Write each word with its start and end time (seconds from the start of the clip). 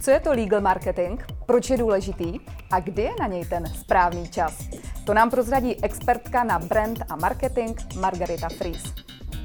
Co 0.00 0.10
je 0.10 0.20
to 0.20 0.30
legal 0.30 0.60
marketing, 0.60 1.20
proč 1.46 1.70
je 1.70 1.76
důležitý 1.76 2.40
a 2.72 2.80
kdy 2.80 3.02
je 3.02 3.10
na 3.20 3.26
něj 3.26 3.44
ten 3.44 3.66
správný 3.66 4.28
čas? 4.28 4.68
To 5.06 5.14
nám 5.14 5.30
prozradí 5.30 5.84
expertka 5.84 6.44
na 6.44 6.58
brand 6.58 6.98
a 7.08 7.16
marketing 7.16 7.78
Margarita 8.00 8.48
Fries. 8.48 8.82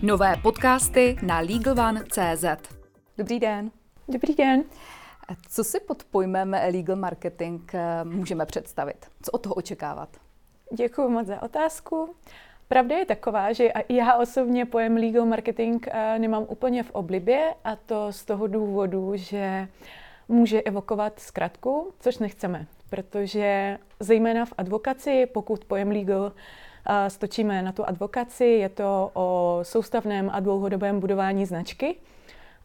Nové 0.01 0.35
podcasty 0.43 1.17
na 1.21 1.39
LegalOne.cz 1.39 2.45
Dobrý 3.17 3.39
den. 3.39 3.71
Dobrý 4.07 4.35
den. 4.35 4.63
Co 5.49 5.63
si 5.63 5.79
pod 5.79 6.03
pojmem 6.03 6.55
legal 6.73 6.95
marketing 6.95 7.61
eh, 7.73 8.03
můžeme 8.03 8.45
představit? 8.45 9.05
Co 9.21 9.31
od 9.31 9.41
toho 9.41 9.55
očekávat? 9.55 10.09
Děkuji 10.73 11.09
moc 11.09 11.27
za 11.27 11.41
otázku. 11.41 12.15
Pravda 12.67 12.97
je 12.97 13.05
taková, 13.05 13.53
že 13.53 13.69
já 13.89 14.15
osobně 14.15 14.65
pojem 14.65 14.95
legal 14.95 15.25
marketing 15.25 15.87
eh, 15.87 16.19
nemám 16.19 16.45
úplně 16.47 16.83
v 16.83 16.91
oblibě 16.91 17.53
a 17.63 17.75
to 17.75 18.11
z 18.11 18.25
toho 18.25 18.47
důvodu, 18.47 19.11
že 19.15 19.67
může 20.31 20.61
evokovat 20.61 21.19
zkratku, 21.19 21.93
což 21.99 22.17
nechceme, 22.17 22.67
protože 22.89 23.77
zejména 23.99 24.45
v 24.45 24.53
advokaci, 24.57 25.25
pokud 25.33 25.65
pojem 25.65 25.91
legal 25.91 26.31
eh, 26.89 27.09
stočíme 27.09 27.61
na 27.61 27.71
tu 27.71 27.85
advokaci, 27.85 28.45
je 28.45 28.69
to 28.69 29.11
o 29.13 29.59
soustavném 29.63 30.29
a 30.33 30.39
dlouhodobém 30.39 30.99
budování 30.99 31.45
značky, 31.45 31.95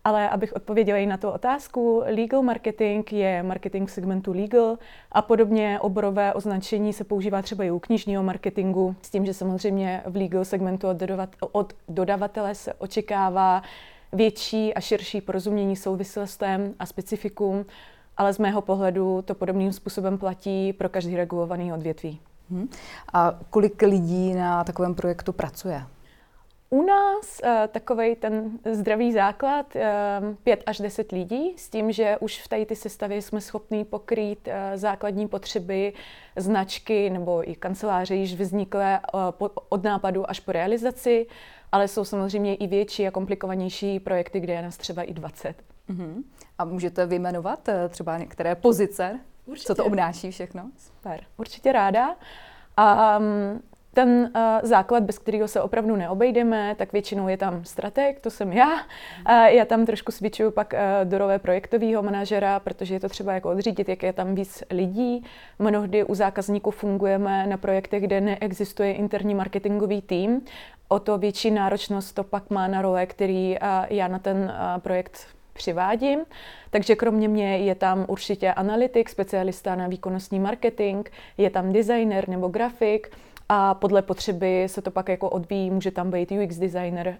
ale 0.04 0.28
abych 0.28 0.52
odpověděla 0.52 0.98
i 0.98 1.06
na 1.06 1.16
tu 1.16 1.28
otázku, 1.28 2.02
legal 2.06 2.42
marketing 2.42 3.12
je 3.12 3.42
marketing 3.42 3.88
segmentu 3.88 4.32
legal 4.32 4.78
a 5.12 5.22
podobně 5.22 5.78
oborové 5.80 6.34
označení 6.34 6.92
se 6.92 7.04
používá 7.04 7.42
třeba 7.42 7.64
i 7.64 7.70
u 7.70 7.78
knižního 7.78 8.22
marketingu, 8.22 8.96
s 9.02 9.10
tím, 9.10 9.26
že 9.26 9.34
samozřejmě 9.34 10.02
v 10.06 10.16
legal 10.16 10.44
segmentu 10.44 10.88
od 11.52 11.72
dodavatele 11.88 12.54
se 12.54 12.74
očekává 12.74 13.62
větší 14.12 14.74
a 14.74 14.80
širší 14.80 15.20
porozumění 15.20 15.76
souvislostem 15.76 16.74
a 16.78 16.86
specifikům, 16.86 17.66
ale 18.16 18.32
z 18.32 18.38
mého 18.38 18.62
pohledu 18.62 19.22
to 19.22 19.34
podobným 19.34 19.72
způsobem 19.72 20.18
platí 20.18 20.72
pro 20.72 20.88
každý 20.88 21.16
regulovaný 21.16 21.72
odvětví. 21.72 22.20
Hmm. 22.50 22.68
A 23.12 23.38
kolik 23.50 23.82
lidí 23.82 24.34
na 24.34 24.64
takovém 24.64 24.94
projektu 24.94 25.32
pracuje? 25.32 25.82
U 26.70 26.82
nás 26.82 27.40
eh, 27.44 27.68
takový 27.72 28.16
ten 28.16 28.58
zdravý 28.72 29.12
základ, 29.12 29.66
uh, 29.76 29.82
pět 30.42 30.62
až 30.66 30.78
deset 30.78 31.12
lidí, 31.12 31.54
s 31.56 31.68
tím, 31.68 31.92
že 31.92 32.16
už 32.20 32.42
v 32.42 32.48
té 32.48 32.74
sestavě 32.74 33.22
jsme 33.22 33.40
schopni 33.40 33.84
pokrýt 33.84 34.48
uh, 34.48 34.52
základní 34.74 35.28
potřeby 35.28 35.92
značky 36.36 37.10
nebo 37.10 37.50
i 37.50 37.54
kanceláře 37.54 38.14
již 38.14 38.34
vzniklé 38.34 39.00
od 39.68 39.84
nápadu 39.84 40.30
až 40.30 40.40
po 40.40 40.52
realizaci, 40.52 41.26
ale 41.72 41.88
jsou 41.88 42.04
samozřejmě 42.04 42.54
i 42.54 42.66
větší 42.66 43.06
a 43.06 43.10
komplikovanější 43.10 44.00
projekty, 44.00 44.40
kde 44.40 44.52
je 44.52 44.62
nás 44.62 44.76
třeba 44.76 45.02
i 45.02 45.14
20. 45.14 45.62
Uh-huh. 45.90 46.22
A 46.58 46.64
můžete 46.64 47.06
vyjmenovat 47.06 47.68
uh, 47.68 47.74
třeba 47.88 48.18
některé 48.18 48.54
pozice? 48.54 49.20
Určitě. 49.46 49.66
Co 49.66 49.74
to 49.74 49.84
obnáší 49.84 50.30
všechno? 50.30 50.70
Super, 50.78 51.20
určitě 51.36 51.72
ráda. 51.72 52.16
A 52.76 53.18
um, 53.18 53.62
ten 53.96 54.30
uh, 54.36 54.42
základ, 54.62 55.02
bez 55.02 55.18
kterého 55.18 55.48
se 55.48 55.62
opravdu 55.62 55.96
neobejdeme, 55.96 56.74
tak 56.78 56.92
většinou 56.92 57.28
je 57.28 57.36
tam 57.36 57.64
strateg, 57.64 58.20
to 58.20 58.30
jsem 58.30 58.52
já. 58.52 58.72
Uh, 58.74 59.44
já 59.44 59.64
tam 59.64 59.86
trošku 59.86 60.12
switchuju 60.12 60.50
pak 60.50 60.72
uh, 60.72 61.08
do 61.08 61.18
role 61.18 61.38
projektového 61.38 62.02
manažera, 62.02 62.60
protože 62.60 62.94
je 62.94 63.00
to 63.00 63.08
třeba 63.08 63.32
jako 63.32 63.50
odřídit, 63.50 63.88
jak 63.88 64.02
je 64.02 64.12
tam 64.12 64.34
víc 64.34 64.62
lidí. 64.70 65.24
Mnohdy 65.58 66.04
u 66.04 66.14
zákazníků 66.14 66.70
fungujeme 66.70 67.46
na 67.46 67.56
projektech, 67.56 68.02
kde 68.02 68.20
neexistuje 68.20 68.92
interní 68.92 69.34
marketingový 69.34 70.02
tým. 70.02 70.40
O 70.88 70.98
to 70.98 71.18
větší 71.18 71.50
náročnost 71.50 72.14
to 72.14 72.24
pak 72.24 72.50
má 72.50 72.68
na 72.68 72.82
role, 72.82 73.06
který 73.06 73.58
uh, 73.58 73.68
já 73.90 74.08
na 74.08 74.18
ten 74.18 74.36
uh, 74.36 74.80
projekt 74.80 75.26
přivádím. 75.52 76.20
Takže 76.70 76.96
kromě 76.96 77.28
mě 77.28 77.58
je 77.58 77.74
tam 77.74 78.04
určitě 78.08 78.52
analytik, 78.52 79.08
specialista 79.08 79.74
na 79.74 79.88
výkonnostní 79.88 80.40
marketing, 80.40 81.08
je 81.38 81.50
tam 81.50 81.72
designer 81.72 82.28
nebo 82.28 82.48
grafik, 82.48 83.10
a 83.48 83.74
podle 83.74 84.02
potřeby 84.02 84.64
se 84.66 84.82
to 84.82 84.90
pak 84.90 85.08
jako 85.08 85.30
odvíjí, 85.30 85.70
může 85.70 85.90
tam 85.90 86.10
být 86.10 86.32
UX 86.32 86.56
designer, 86.56 87.08
eh, 87.08 87.18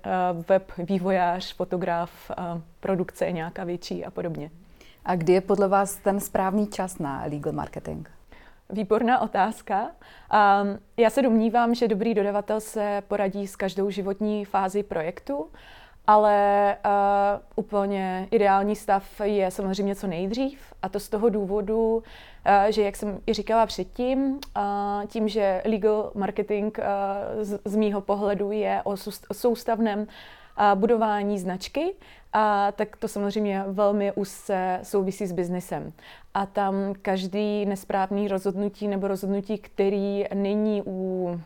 web 0.49 0.73
vývojář, 0.79 1.55
fotograf, 1.55 2.31
eh, 2.31 2.35
produkce 2.81 3.33
nějaká 3.33 3.65
větší 3.65 4.05
a 4.05 4.11
podobně. 4.11 4.51
A 5.05 5.17
kdy 5.17 5.33
je 5.33 5.41
podle 5.41 5.69
vás 5.69 5.97
ten 5.97 6.21
správný 6.21 6.67
čas 6.67 6.99
na 6.99 7.25
legal 7.25 7.53
marketing? 7.53 8.09
Výborná 8.71 9.21
otázka. 9.21 9.83
Um, 9.83 10.79
já 10.97 11.11
se 11.11 11.23
domnívám, 11.23 11.75
že 11.75 11.89
dobrý 11.89 12.15
dodavatel 12.15 12.61
se 12.61 13.03
poradí 13.09 13.47
s 13.47 13.57
každou 13.57 13.91
životní 13.91 14.45
fázi 14.45 14.83
projektu, 14.83 15.47
ale 16.07 16.77
uh, 16.85 17.41
úplně 17.57 18.29
ideální 18.31 18.77
stav 18.77 19.21
je 19.25 19.51
samozřejmě 19.51 19.95
co 19.95 20.07
nejdřív 20.07 20.61
a 20.83 20.89
to 20.89 21.01
z 21.01 21.09
toho 21.09 21.29
důvodu, 21.29 21.97
uh, 21.97 22.03
že 22.69 22.83
jak 22.83 22.97
jsem 22.97 23.19
i 23.27 23.35
říkala 23.35 23.67
předtím, 23.67 24.25
uh, 24.27 25.07
tím, 25.07 25.29
že 25.29 25.63
legal 25.65 26.11
marketing 26.15 26.79
uh, 26.79 26.85
z, 27.43 27.59
z 27.65 27.77
mýho 27.77 28.01
pohledu 28.01 28.51
je 28.53 28.83
o 28.85 28.97
soustavném 29.33 30.01
uh, 30.01 30.07
budování 30.75 31.39
značky, 31.39 31.95
a 32.33 32.73
tak 32.73 32.97
to 32.97 33.09
samozřejmě 33.09 33.65
velmi 33.67 34.13
úzce 34.13 34.81
souvisí 34.83 35.27
s 35.27 35.33
biznesem. 35.33 35.93
A 36.35 36.47
tam 36.47 36.75
každý 37.03 37.67
nesprávný 37.67 38.29
rozhodnutí 38.29 38.89
nebo 38.89 39.09
rozhodnutí, 39.09 39.59
který 39.59 40.25
není 40.35 40.83
u 40.87 41.41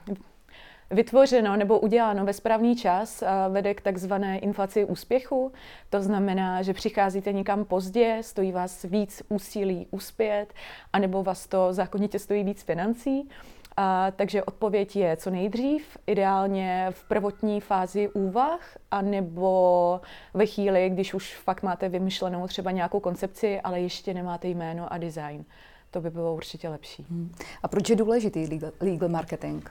vytvořeno 0.90 1.56
nebo 1.56 1.78
uděláno 1.78 2.24
ve 2.24 2.32
správný 2.32 2.76
čas, 2.76 3.24
vede 3.48 3.74
k 3.74 3.80
takzvané 3.80 4.38
inflaci 4.38 4.84
úspěchu. 4.84 5.52
To 5.90 6.02
znamená, 6.02 6.62
že 6.62 6.74
přicházíte 6.74 7.32
někam 7.32 7.64
pozdě, 7.64 8.18
stojí 8.20 8.52
vás 8.52 8.82
víc 8.82 9.22
úsilí 9.28 9.86
uspět, 9.90 10.46
anebo 10.92 11.22
vás 11.22 11.46
to 11.46 11.72
zákonitě 11.72 12.18
stojí 12.18 12.44
víc 12.44 12.62
financí. 12.62 13.28
A, 13.76 14.10
takže 14.10 14.44
odpověď 14.44 14.96
je 14.96 15.16
co 15.16 15.30
nejdřív, 15.30 15.98
ideálně 16.06 16.86
v 16.90 17.08
prvotní 17.08 17.60
fázi 17.60 18.08
úvah, 18.08 18.60
anebo 18.90 20.00
ve 20.34 20.46
chvíli, 20.46 20.90
když 20.90 21.14
už 21.14 21.36
fakt 21.36 21.62
máte 21.62 21.88
vymyšlenou 21.88 22.46
třeba 22.46 22.70
nějakou 22.70 23.00
koncepci, 23.00 23.60
ale 23.60 23.80
ještě 23.80 24.14
nemáte 24.14 24.48
jméno 24.48 24.92
a 24.92 24.98
design. 24.98 25.44
To 25.90 26.00
by 26.00 26.10
bylo 26.10 26.34
určitě 26.34 26.68
lepší. 26.68 27.06
Hmm. 27.10 27.32
A 27.62 27.68
proč 27.68 27.90
je 27.90 27.96
důležitý 27.96 28.46
legal, 28.46 28.72
legal 28.80 29.08
marketing? 29.08 29.68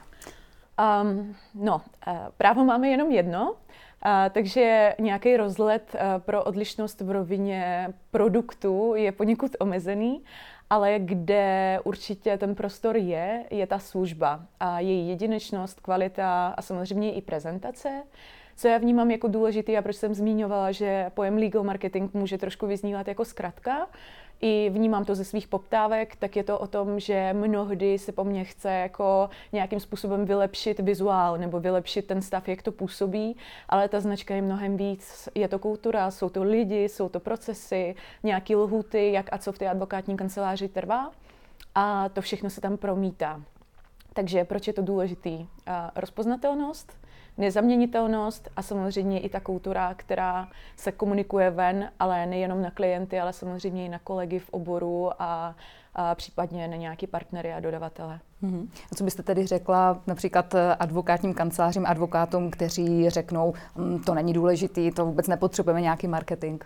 Um, 0.80 1.36
no, 1.54 1.82
právo 2.36 2.64
máme 2.64 2.88
jenom 2.88 3.10
jedno, 3.10 3.54
takže 4.32 4.94
nějaký 4.98 5.36
rozlet 5.36 5.96
pro 6.18 6.44
odlišnost 6.44 7.00
v 7.00 7.10
rovině 7.10 7.88
produktu 8.10 8.94
je 8.96 9.12
poněkud 9.12 9.56
omezený, 9.58 10.24
ale 10.70 10.94
kde 10.98 11.78
určitě 11.84 12.38
ten 12.38 12.54
prostor 12.54 12.96
je, 12.96 13.44
je 13.50 13.66
ta 13.66 13.78
služba 13.78 14.46
a 14.60 14.80
její 14.80 15.08
jedinečnost, 15.08 15.80
kvalita 15.80 16.54
a 16.56 16.62
samozřejmě 16.62 17.12
i 17.12 17.22
prezentace. 17.22 18.02
Co 18.60 18.68
já 18.68 18.78
vnímám 18.78 19.10
jako 19.10 19.28
důležitý 19.28 19.78
a 19.78 19.82
proč 19.82 19.96
jsem 19.96 20.14
zmiňovala, 20.14 20.72
že 20.72 21.10
pojem 21.14 21.36
legal 21.36 21.64
marketing 21.64 22.10
může 22.14 22.38
trošku 22.38 22.66
vyznívat 22.66 23.08
jako 23.08 23.24
zkratka, 23.24 23.88
i 24.40 24.70
vnímám 24.70 25.04
to 25.04 25.14
ze 25.14 25.24
svých 25.24 25.48
poptávek, 25.48 26.16
tak 26.16 26.36
je 26.36 26.44
to 26.44 26.58
o 26.58 26.66
tom, 26.66 27.00
že 27.00 27.32
mnohdy 27.32 27.98
se 27.98 28.12
po 28.12 28.24
mně 28.24 28.44
chce 28.44 28.70
jako 28.70 29.30
nějakým 29.52 29.80
způsobem 29.80 30.24
vylepšit 30.24 30.80
vizuál 30.80 31.38
nebo 31.38 31.60
vylepšit 31.60 32.06
ten 32.06 32.22
stav, 32.22 32.48
jak 32.48 32.62
to 32.62 32.72
působí, 32.72 33.36
ale 33.68 33.88
ta 33.88 34.00
značka 34.00 34.34
je 34.34 34.42
mnohem 34.42 34.76
víc. 34.76 35.28
Je 35.34 35.48
to 35.48 35.58
kultura, 35.58 36.10
jsou 36.10 36.28
to 36.28 36.42
lidi, 36.42 36.84
jsou 36.84 37.08
to 37.08 37.20
procesy, 37.20 37.94
nějaké 38.22 38.56
lhuty, 38.56 39.12
jak 39.12 39.32
a 39.32 39.38
co 39.38 39.52
v 39.52 39.58
té 39.58 39.68
advokátní 39.68 40.16
kanceláři 40.16 40.68
trvá 40.68 41.10
a 41.74 42.08
to 42.08 42.20
všechno 42.20 42.50
se 42.50 42.60
tam 42.60 42.76
promítá. 42.76 43.42
Takže 44.12 44.44
proč 44.44 44.66
je 44.66 44.72
to 44.72 44.82
důležitý? 44.82 45.46
Rozpoznatelnost, 45.96 46.92
nezaměnitelnost 47.38 48.48
a 48.56 48.62
samozřejmě 48.62 49.20
i 49.20 49.28
ta 49.28 49.40
kultura, 49.40 49.94
která 49.94 50.48
se 50.76 50.92
komunikuje 50.92 51.50
ven, 51.50 51.90
ale 51.98 52.26
nejenom 52.26 52.62
na 52.62 52.70
klienty, 52.70 53.20
ale 53.20 53.32
samozřejmě 53.32 53.86
i 53.86 53.88
na 53.88 53.98
kolegy 53.98 54.38
v 54.38 54.50
oboru 54.50 55.22
a, 55.22 55.54
a 55.94 56.14
případně 56.14 56.68
na 56.68 56.76
nějaký 56.76 57.06
partnery 57.06 57.52
a 57.52 57.60
dodavatele. 57.60 58.20
Mm-hmm. 58.42 58.68
A 58.92 58.94
co 58.94 59.04
byste 59.04 59.22
tedy 59.22 59.46
řekla 59.46 60.02
například 60.06 60.54
advokátním 60.78 61.34
kancelářím, 61.34 61.86
advokátům, 61.86 62.50
kteří 62.50 63.10
řeknou, 63.10 63.54
mm, 63.76 64.02
to 64.02 64.14
není 64.14 64.32
důležitý, 64.32 64.90
to 64.90 65.06
vůbec 65.06 65.28
nepotřebujeme 65.28 65.80
nějaký 65.80 66.08
marketing? 66.08 66.64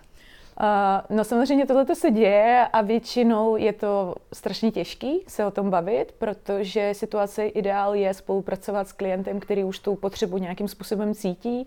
Uh, 0.60 1.16
no 1.16 1.24
samozřejmě 1.24 1.66
tohle 1.66 1.94
se 1.94 2.10
děje 2.10 2.66
a 2.72 2.82
většinou 2.82 3.56
je 3.56 3.72
to 3.72 4.14
strašně 4.32 4.70
těžký 4.70 5.20
se 5.28 5.46
o 5.46 5.50
tom 5.50 5.70
bavit, 5.70 6.14
protože 6.18 6.94
situace 6.94 7.46
ideál 7.46 7.94
je 7.94 8.14
spolupracovat 8.14 8.88
s 8.88 8.92
klientem, 8.92 9.40
který 9.40 9.64
už 9.64 9.78
tu 9.78 9.94
potřebu 9.94 10.38
nějakým 10.38 10.68
způsobem 10.68 11.14
cítí. 11.14 11.66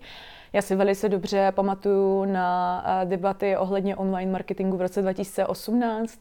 Já 0.53 0.61
si 0.61 0.75
velice 0.75 1.09
dobře 1.09 1.51
pamatuju 1.55 2.25
na 2.25 2.83
debaty 3.05 3.57
ohledně 3.57 3.95
online 3.95 4.31
marketingu 4.31 4.77
v 4.77 4.81
roce 4.81 5.01
2018 5.01 6.19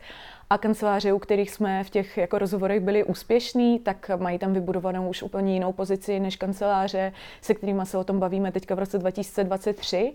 a 0.50 0.58
kanceláře, 0.58 1.12
u 1.12 1.18
kterých 1.18 1.50
jsme 1.50 1.84
v 1.84 1.90
těch 1.90 2.16
jako 2.18 2.38
rozhovorech 2.38 2.80
byli 2.80 3.04
úspěšní, 3.04 3.78
tak 3.78 4.10
mají 4.16 4.38
tam 4.38 4.52
vybudovanou 4.52 5.08
už 5.08 5.22
úplně 5.22 5.54
jinou 5.54 5.72
pozici 5.72 6.20
než 6.20 6.36
kanceláře, 6.36 7.12
se 7.40 7.54
kterými 7.54 7.86
se 7.86 7.98
o 7.98 8.04
tom 8.04 8.20
bavíme 8.20 8.52
teďka 8.52 8.74
v 8.74 8.78
roce 8.78 8.98
2023. 8.98 10.12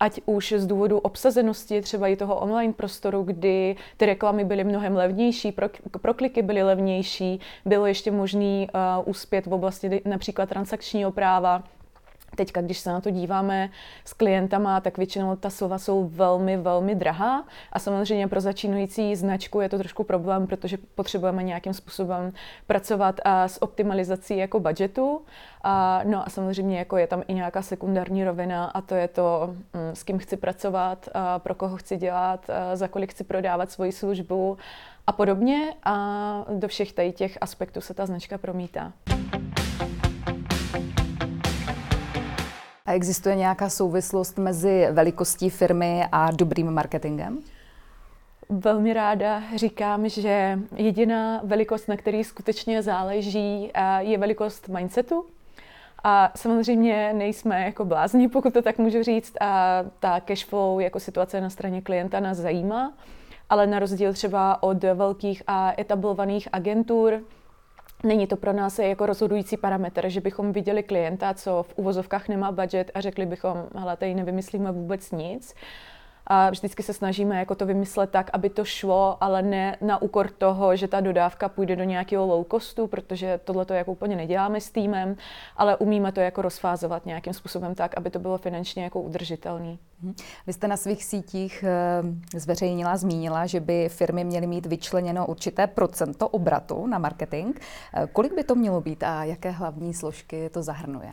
Ať 0.00 0.20
už 0.26 0.54
z 0.56 0.66
důvodu 0.66 0.98
obsazenosti 0.98 1.82
třeba 1.82 2.08
i 2.08 2.16
toho 2.16 2.36
online 2.36 2.72
prostoru, 2.72 3.22
kdy 3.22 3.76
ty 3.96 4.06
reklamy 4.06 4.44
byly 4.44 4.64
mnohem 4.64 4.96
levnější, 4.96 5.54
prokliky 6.00 6.42
byly 6.42 6.62
levnější, 6.62 7.40
bylo 7.64 7.86
ještě 7.86 8.10
možné 8.10 8.66
uh, 8.66 8.68
uspět 9.04 9.46
v 9.46 9.52
oblasti 9.52 10.02
například 10.04 10.48
transakčního 10.48 11.12
práva, 11.12 11.62
Teďka, 12.36 12.60
když 12.60 12.78
se 12.78 12.90
na 12.90 13.00
to 13.00 13.10
díváme 13.10 13.70
s 14.04 14.12
klientama, 14.12 14.80
tak 14.80 14.96
většinou 14.96 15.36
ta 15.36 15.50
slova 15.50 15.78
jsou 15.78 16.08
velmi, 16.08 16.56
velmi 16.56 16.94
drahá 16.94 17.44
a 17.72 17.78
samozřejmě 17.78 18.28
pro 18.28 18.40
začínající 18.40 19.16
značku 19.16 19.60
je 19.60 19.68
to 19.68 19.78
trošku 19.78 20.04
problém, 20.04 20.46
protože 20.46 20.78
potřebujeme 20.94 21.42
nějakým 21.42 21.74
způsobem 21.74 22.32
pracovat 22.66 23.20
a 23.24 23.48
s 23.48 23.62
optimalizací 23.62 24.36
jako 24.36 24.60
budgetu. 24.60 25.22
A, 25.64 26.00
no 26.04 26.26
a 26.26 26.30
samozřejmě 26.30 26.78
jako 26.78 26.96
je 26.96 27.06
tam 27.06 27.22
i 27.28 27.34
nějaká 27.34 27.62
sekundární 27.62 28.24
rovina 28.24 28.64
a 28.64 28.80
to 28.80 28.94
je 28.94 29.08
to, 29.08 29.54
mm, 29.74 29.96
s 29.96 30.02
kým 30.02 30.18
chci 30.18 30.36
pracovat, 30.36 31.08
a 31.14 31.38
pro 31.38 31.54
koho 31.54 31.76
chci 31.76 31.96
dělat, 31.96 32.50
a 32.50 32.76
za 32.76 32.88
kolik 32.88 33.10
chci 33.10 33.24
prodávat 33.24 33.70
svoji 33.70 33.92
službu 33.92 34.58
a 35.06 35.12
podobně. 35.12 35.74
A 35.84 36.44
do 36.54 36.68
všech 36.68 36.92
tady 36.92 37.12
těch 37.12 37.38
aspektů 37.40 37.80
se 37.80 37.94
ta 37.94 38.06
značka 38.06 38.38
promítá. 38.38 38.92
A 42.88 42.92
existuje 42.92 43.34
nějaká 43.34 43.68
souvislost 43.68 44.38
mezi 44.38 44.88
velikostí 44.90 45.50
firmy 45.50 46.04
a 46.12 46.30
dobrým 46.30 46.70
marketingem? 46.70 47.38
Velmi 48.48 48.92
ráda 48.92 49.42
říkám, 49.56 50.08
že 50.08 50.58
jediná 50.76 51.40
velikost, 51.44 51.88
na 51.88 51.96
který 51.96 52.24
skutečně 52.24 52.82
záleží, 52.82 53.72
je 53.98 54.18
velikost 54.18 54.68
mindsetu. 54.68 55.24
A 56.04 56.32
samozřejmě 56.36 57.12
nejsme 57.12 57.64
jako 57.64 57.84
blázni, 57.84 58.28
pokud 58.28 58.52
to 58.52 58.62
tak 58.62 58.78
můžu 58.78 59.02
říct, 59.02 59.32
a 59.40 59.82
ta 60.00 60.20
cash 60.20 60.44
flow 60.44 60.80
jako 60.80 61.00
situace 61.00 61.40
na 61.40 61.50
straně 61.50 61.82
klienta 61.82 62.20
nás 62.20 62.38
zajímá, 62.38 62.92
ale 63.50 63.66
na 63.66 63.78
rozdíl 63.78 64.12
třeba 64.12 64.62
od 64.62 64.84
velkých 64.84 65.42
a 65.46 65.72
etablovaných 65.80 66.48
agentur, 66.52 67.20
Není 68.04 68.26
to 68.26 68.36
pro 68.36 68.52
nás 68.52 68.78
jako 68.78 69.06
rozhodující 69.06 69.56
parametr, 69.56 70.08
že 70.08 70.20
bychom 70.20 70.52
viděli 70.52 70.82
klienta, 70.82 71.34
co 71.34 71.62
v 71.62 71.72
uvozovkách 71.76 72.28
nemá 72.28 72.52
budget 72.52 72.90
a 72.94 73.00
řekli 73.00 73.26
bychom, 73.26 73.66
hele, 73.74 73.96
tady 73.96 74.14
nevymyslíme 74.14 74.72
vůbec 74.72 75.10
nic. 75.10 75.54
A 76.30 76.50
vždycky 76.50 76.82
se 76.82 76.92
snažíme 76.92 77.38
jako 77.38 77.54
to 77.54 77.66
vymyslet 77.66 78.10
tak, 78.10 78.30
aby 78.32 78.50
to 78.50 78.64
šlo, 78.64 79.16
ale 79.20 79.42
ne 79.42 79.76
na 79.80 80.02
úkor 80.02 80.30
toho, 80.30 80.76
že 80.76 80.88
ta 80.88 81.00
dodávka 81.00 81.48
půjde 81.48 81.76
do 81.76 81.84
nějakého 81.84 82.26
low 82.26 82.44
costu, 82.50 82.86
protože 82.86 83.40
tohle 83.44 83.64
to 83.64 83.74
jako 83.74 83.92
úplně 83.92 84.16
neděláme 84.16 84.60
s 84.60 84.70
týmem, 84.70 85.16
ale 85.56 85.76
umíme 85.76 86.12
to 86.12 86.20
jako 86.20 86.42
rozfázovat 86.42 87.06
nějakým 87.06 87.32
způsobem 87.32 87.74
tak, 87.74 87.96
aby 87.96 88.10
to 88.10 88.18
bylo 88.18 88.38
finančně 88.38 88.84
jako 88.84 89.00
udržitelný. 89.00 89.78
Mhm. 90.02 90.14
Vy 90.46 90.52
jste 90.52 90.68
na 90.68 90.76
svých 90.76 91.04
sítích 91.04 91.64
eh, 91.68 92.38
zveřejnila, 92.38 92.96
zmínila, 92.96 93.46
že 93.46 93.60
by 93.60 93.88
firmy 93.88 94.24
měly 94.24 94.46
mít 94.46 94.66
vyčleněno 94.66 95.26
určité 95.26 95.66
procento 95.66 96.28
obratu 96.28 96.86
na 96.86 96.98
marketing. 96.98 97.56
Eh, 97.94 98.06
kolik 98.12 98.34
by 98.34 98.44
to 98.44 98.54
mělo 98.54 98.80
být 98.80 99.02
a 99.02 99.24
jaké 99.24 99.50
hlavní 99.50 99.94
složky 99.94 100.50
to 100.50 100.62
zahrnuje? 100.62 101.12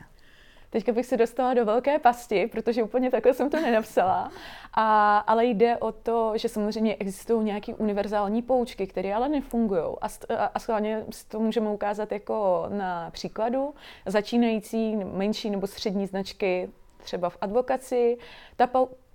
Teďka 0.76 0.92
bych 0.92 1.06
se 1.06 1.18
dostala 1.18 1.54
do 1.54 1.66
velké 1.66 2.00
pasti, 2.00 2.48
protože 2.48 2.84
úplně 2.84 3.12
takhle 3.12 3.34
jsem 3.34 3.50
to 3.50 3.62
nenapsala. 3.62 4.32
A, 4.74 5.18
ale 5.18 5.46
jde 5.46 5.78
o 5.78 5.92
to, 5.92 6.34
že 6.36 6.50
samozřejmě 6.50 6.96
existují 6.96 7.46
nějaké 7.46 7.74
univerzální 7.74 8.42
poučky, 8.42 8.88
které 8.88 9.14
ale 9.14 9.30
nefungují. 9.30 9.82
A, 10.02 10.08
a 10.54 10.60
schválně 10.60 11.06
to 11.28 11.40
můžeme 11.40 11.70
ukázat 11.70 12.12
jako 12.12 12.66
na 12.70 13.12
příkladu. 13.12 13.74
Začínající 14.06 14.96
menší 14.96 15.50
nebo 15.50 15.68
střední 15.68 16.08
značky 16.08 16.70
třeba 16.98 17.30
v 17.30 17.38
advokaci, 17.42 18.18
ta, 18.56 18.70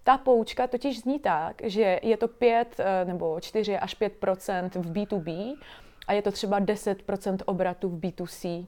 ta 0.04 0.18
poučka 0.18 0.66
totiž 0.66 1.00
zní 1.00 1.18
tak, 1.18 1.62
že 1.64 2.00
je 2.02 2.16
to 2.16 2.28
5 2.28 2.76
eh, 2.78 3.04
nebo 3.04 3.40
4 3.40 3.78
až 3.78 4.00
5% 4.00 4.70
v 4.74 4.92
B2B 4.92 5.56
a 6.06 6.12
je 6.12 6.22
to 6.22 6.32
třeba 6.32 6.60
10% 6.60 7.38
obratu 7.44 7.88
v 7.88 8.00
B2C 8.00 8.66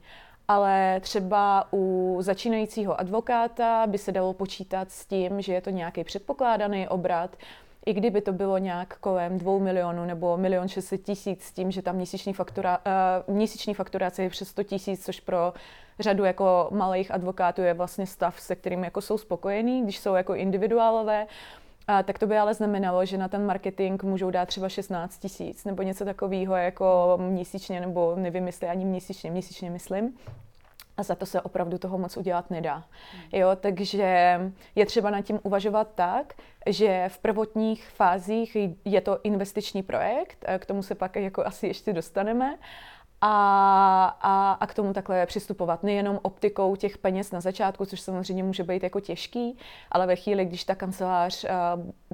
ale 0.49 1.01
třeba 1.01 1.69
u 1.73 2.17
začínajícího 2.21 3.01
advokáta 3.01 3.87
by 3.87 3.99
se 3.99 4.13
dalo 4.13 4.33
počítat 4.33 4.91
s 4.91 5.07
tím, 5.07 5.43
že 5.43 5.53
je 5.53 5.61
to 5.61 5.71
nějaký 5.71 6.05
předpokládaný 6.05 6.89
obrat, 6.89 7.37
i 7.87 7.93
kdyby 7.93 8.21
to 8.21 8.33
bylo 8.33 8.59
nějak 8.59 8.99
kolem 8.99 9.39
2 9.39 9.59
milionů 9.59 10.05
nebo 10.05 10.37
milion 10.37 10.69
600 10.69 11.03
tisíc 11.03 11.43
s 11.43 11.53
tím, 11.53 11.71
že 11.71 11.83
tam 11.83 11.97
měsíční, 11.97 12.33
faktura, 12.33 12.79
uh, 13.29 13.35
měsíční 13.35 13.75
fakturace 13.75 14.23
je 14.23 14.31
přes 14.31 14.49
100 14.49 14.63
tisíc, 14.63 15.05
což 15.05 15.21
pro 15.21 15.53
řadu 16.01 16.25
jako 16.25 16.69
malých 16.71 17.11
advokátů 17.11 17.63
je 17.63 17.75
vlastně 17.75 18.07
stav, 18.07 18.41
se 18.41 18.57
kterým 18.57 18.85
jako 18.85 19.01
jsou 19.01 19.19
spokojení, 19.19 19.83
když 19.83 19.99
jsou 19.99 20.15
jako 20.15 20.35
individuálové, 20.35 21.27
a 21.99 22.03
tak 22.03 22.19
to 22.19 22.27
by 22.27 22.39
ale 22.39 22.55
znamenalo, 22.55 23.07
že 23.07 23.19
na 23.19 23.29
ten 23.29 23.47
marketing 23.47 24.03
můžou 24.03 24.31
dát 24.31 24.49
třeba 24.49 24.69
16 24.69 25.19
tisíc 25.19 25.65
nebo 25.65 25.83
něco 25.83 26.05
takového 26.05 26.57
jako 26.57 27.19
měsíčně, 27.21 27.81
nebo 27.81 28.15
nevím, 28.17 28.47
jestli 28.47 28.69
ani 28.69 28.85
měsíčně, 28.85 29.31
měsíčně 29.31 29.71
myslím. 29.71 30.17
A 30.97 31.03
za 31.03 31.15
to 31.15 31.27
se 31.27 31.41
opravdu 31.41 31.79
toho 31.79 31.99
moc 31.99 32.17
udělat 32.17 32.51
nedá. 32.51 32.75
Hmm. 32.75 33.23
Jo, 33.33 33.49
takže 33.61 34.41
je 34.75 34.87
třeba 34.87 35.11
nad 35.11 35.21
tím 35.21 35.41
uvažovat 35.43 35.89
tak, 35.95 36.35
že 36.67 37.09
v 37.09 37.19
prvotních 37.19 37.89
fázích 37.89 38.57
je 38.85 39.01
to 39.01 39.19
investiční 39.23 39.83
projekt, 39.83 40.45
k 40.59 40.67
tomu 40.67 40.83
se 40.83 40.95
pak 40.95 41.17
jako 41.17 41.47
asi 41.47 41.67
ještě 41.67 41.93
dostaneme, 41.93 42.59
a, 43.25 44.17
a, 44.21 44.53
a 44.53 44.67
k 44.67 44.75
tomu 44.75 44.93
takhle 44.93 45.27
přistupovat. 45.27 45.83
Nejenom 45.83 46.19
optikou 46.23 46.77
těch 46.77 46.99
peněz 46.99 47.33
na 47.33 47.41
začátku, 47.41 47.87
což 47.87 48.01
samozřejmě 48.01 48.45
může 48.45 48.65
být 48.65 48.83
jako 48.83 49.01
těžký, 49.01 49.59
ale 49.91 50.07
ve 50.07 50.17
chvíli, 50.17 50.45
když 50.45 50.65
ta 50.65 50.75
kancelář 50.75 51.45
eh, 51.45 51.51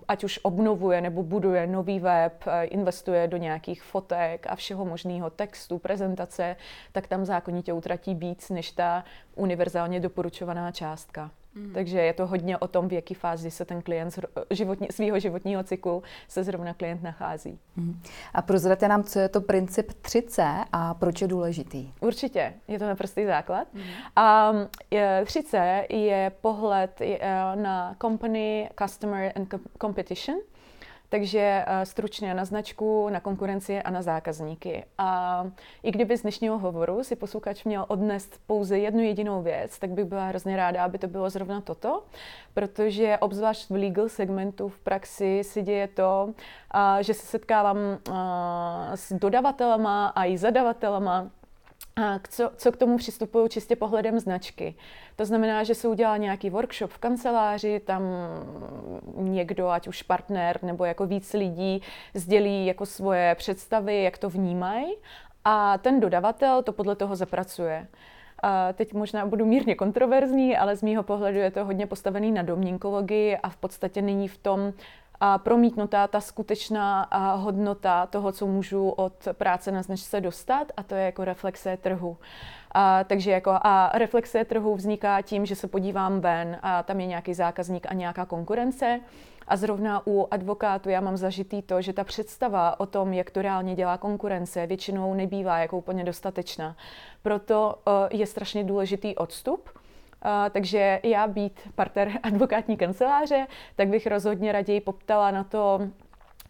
ať 0.08 0.24
už 0.24 0.40
obnovuje 0.42 1.00
nebo 1.00 1.22
buduje 1.22 1.66
nový 1.66 2.00
web, 2.00 2.44
eh, 2.46 2.64
investuje 2.64 3.28
do 3.28 3.36
nějakých 3.36 3.82
fotek 3.82 4.46
a 4.50 4.56
všeho 4.56 4.84
možného 4.84 5.30
textu, 5.30 5.78
prezentace, 5.78 6.56
tak 6.92 7.06
tam 7.06 7.24
zákonitě 7.24 7.72
utratí 7.72 8.14
víc 8.14 8.50
než 8.50 8.70
ta 8.70 9.04
univerzálně 9.36 10.00
doporučovaná 10.00 10.72
částka. 10.72 11.30
Mm. 11.54 11.70
Takže 11.74 12.00
je 12.00 12.12
to 12.12 12.26
hodně 12.26 12.58
o 12.58 12.68
tom, 12.68 12.88
v 12.88 12.92
jaké 12.92 13.14
fázi 13.14 13.50
se 13.50 13.64
ten 13.64 13.82
klient 13.82 14.18
životní, 14.50 14.88
svého 14.90 15.18
životního 15.18 15.62
cyklu 15.62 16.02
se 16.28 16.44
zrovna 16.44 16.74
klient 16.74 17.02
nachází. 17.02 17.58
Mm. 17.76 18.00
A 18.34 18.42
prozraďte 18.42 18.88
nám, 18.88 19.04
co 19.04 19.18
je 19.18 19.28
to 19.28 19.40
princip 19.40 19.92
3C 20.02 20.64
a 20.72 20.94
proč 20.94 21.22
je 21.22 21.28
důležitý? 21.28 21.92
Určitě, 22.00 22.54
je 22.68 22.78
to 22.78 22.86
naprostý 22.86 23.24
základ. 23.26 23.68
Mm. 23.74 23.82
A 24.16 24.52
3C 25.24 25.84
je 25.90 26.32
pohled 26.40 27.02
na 27.54 27.96
company, 28.00 28.70
customer 28.82 29.32
and 29.36 29.54
competition. 29.80 30.38
Takže 31.08 31.64
uh, 31.66 31.84
stručně 31.84 32.34
na 32.34 32.44
značku, 32.44 33.08
na 33.08 33.20
konkurenci 33.20 33.82
a 33.82 33.90
na 33.90 34.02
zákazníky. 34.02 34.84
A 34.98 35.46
i 35.82 35.90
kdyby 35.90 36.16
z 36.16 36.22
dnešního 36.22 36.58
hovoru 36.58 37.04
si 37.04 37.16
posluchač 37.16 37.64
měl 37.64 37.84
odnést 37.88 38.40
pouze 38.46 38.78
jednu 38.78 39.00
jedinou 39.00 39.42
věc, 39.42 39.78
tak 39.78 39.90
bych 39.90 40.04
byla 40.04 40.26
hrozně 40.26 40.56
ráda, 40.56 40.84
aby 40.84 40.98
to 40.98 41.08
bylo 41.08 41.30
zrovna 41.30 41.60
toto, 41.60 42.02
protože 42.54 43.18
obzvlášť 43.18 43.70
v 43.70 43.74
legal 43.74 44.08
segmentu 44.08 44.68
v 44.68 44.78
praxi 44.78 45.40
si 45.44 45.62
děje 45.62 45.88
to, 45.88 46.24
uh, 46.28 47.00
že 47.00 47.14
se 47.14 47.26
setkávám 47.26 47.76
uh, 47.76 48.14
s 48.94 49.12
dodavatelama 49.12 50.06
a 50.06 50.24
i 50.24 50.38
zadavatelama, 50.38 51.30
a 52.02 52.20
co, 52.28 52.50
co 52.56 52.72
k 52.72 52.76
tomu 52.76 52.96
přistupují 52.96 53.48
čistě 53.48 53.76
pohledem 53.76 54.20
značky. 54.20 54.74
To 55.16 55.24
znamená, 55.24 55.64
že 55.64 55.74
se 55.74 55.88
udělá 55.88 56.16
nějaký 56.16 56.50
workshop 56.50 56.90
v 56.90 56.98
kanceláři, 56.98 57.80
tam 57.80 58.02
někdo, 59.14 59.68
ať 59.68 59.88
už 59.88 60.02
partner 60.02 60.58
nebo 60.62 60.84
jako 60.84 61.06
víc 61.06 61.32
lidí, 61.32 61.82
sdělí 62.14 62.66
jako 62.66 62.86
svoje 62.86 63.34
představy, 63.34 64.02
jak 64.02 64.18
to 64.18 64.30
vnímají 64.30 64.94
a 65.44 65.78
ten 65.78 66.00
dodavatel 66.00 66.62
to 66.62 66.72
podle 66.72 66.96
toho 66.96 67.16
zapracuje. 67.16 67.86
A 68.42 68.72
teď 68.72 68.94
možná 68.94 69.26
budu 69.26 69.46
mírně 69.46 69.74
kontroverzní, 69.74 70.56
ale 70.56 70.76
z 70.76 70.82
mýho 70.82 71.02
pohledu 71.02 71.38
je 71.38 71.50
to 71.50 71.64
hodně 71.64 71.86
postavený 71.86 72.32
na 72.32 72.42
domněnkologii 72.42 73.36
a 73.36 73.48
v 73.48 73.56
podstatě 73.56 74.02
není 74.02 74.28
v 74.28 74.38
tom 74.38 74.72
promítnutá 75.38 76.06
ta 76.06 76.20
skutečná 76.20 77.08
hodnota 77.34 78.06
toho, 78.06 78.32
co 78.32 78.46
můžu 78.46 78.88
od 78.88 79.28
práce 79.32 79.72
na 79.72 79.82
značce 79.82 80.20
dostat 80.20 80.72
a 80.76 80.82
to 80.82 80.94
je 80.94 81.04
jako 81.04 81.24
reflexe 81.24 81.76
trhu. 81.76 82.16
A, 82.72 83.04
takže 83.04 83.30
jako 83.30 83.50
a 83.62 83.90
reflexe 83.94 84.44
trhu 84.44 84.74
vzniká 84.74 85.22
tím, 85.22 85.46
že 85.46 85.56
se 85.56 85.68
podívám 85.68 86.20
ven 86.20 86.58
a 86.62 86.82
tam 86.82 87.00
je 87.00 87.06
nějaký 87.06 87.34
zákazník 87.34 87.86
a 87.90 87.94
nějaká 87.94 88.26
konkurence. 88.26 89.00
A 89.48 89.56
zrovna 89.56 90.02
u 90.06 90.28
advokátu 90.30 90.88
já 90.88 91.00
mám 91.00 91.16
zažitý 91.16 91.62
to, 91.62 91.82
že 91.82 91.92
ta 91.92 92.04
představa 92.04 92.80
o 92.80 92.86
tom, 92.86 93.12
jak 93.12 93.30
to 93.30 93.42
reálně 93.42 93.74
dělá 93.74 93.98
konkurence, 93.98 94.66
většinou 94.66 95.14
nebývá 95.14 95.58
jako 95.58 95.78
úplně 95.78 96.04
dostatečná. 96.04 96.76
Proto 97.22 97.78
uh, 97.86 97.92
je 98.10 98.26
strašně 98.26 98.64
důležitý 98.64 99.16
odstup 99.16 99.68
Takže 100.50 101.00
já 101.02 101.26
být 101.26 101.60
partner 101.74 102.12
advokátní 102.22 102.76
kanceláře, 102.76 103.46
tak 103.76 103.88
bych 103.88 104.06
rozhodně 104.06 104.52
raději 104.52 104.80
poptala 104.80 105.30
na 105.30 105.44
to, 105.44 105.80